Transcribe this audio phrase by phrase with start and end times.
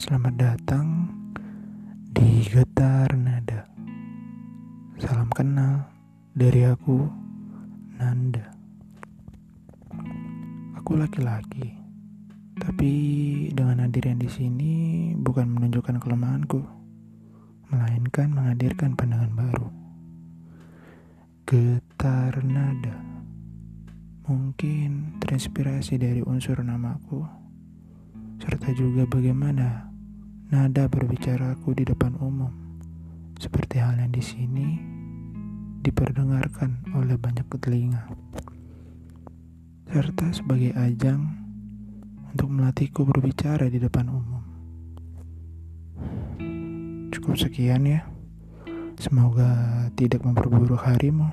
[0.00, 1.12] Selamat datang
[2.08, 3.68] di Getar Nada.
[4.96, 5.92] Salam kenal
[6.32, 7.04] dari aku,
[8.00, 8.48] Nanda.
[10.80, 11.76] Aku laki-laki,
[12.56, 12.92] tapi
[13.52, 14.72] dengan hadirnya di sini
[15.20, 16.64] bukan menunjukkan kelemahanku,
[17.68, 19.68] melainkan menghadirkan pandangan baru.
[21.44, 22.96] Getar Nada
[24.24, 27.20] mungkin terinspirasi dari unsur namaku,
[28.40, 29.89] serta juga bagaimana
[30.50, 32.50] nada berbicaraku di depan umum,
[33.38, 34.68] seperti halnya di sini,
[35.78, 38.10] diperdengarkan oleh banyak telinga,
[39.86, 41.22] serta sebagai ajang
[42.34, 44.42] untuk melatihku berbicara di depan umum.
[47.14, 48.02] Cukup sekian ya.
[48.98, 51.30] Semoga tidak memperburuk harimu.